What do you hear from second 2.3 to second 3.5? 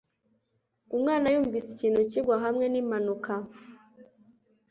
hamwe nimpanuka